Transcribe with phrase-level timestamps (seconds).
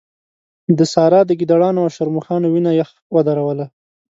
[0.77, 3.65] د سارا د ګيدړانو او شرموښانو وينه يخ ودروله.